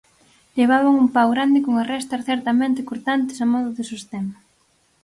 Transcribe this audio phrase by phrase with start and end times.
[0.59, 4.25] Levaban un pau grande con arestas certamente cortantes a modo de sostén.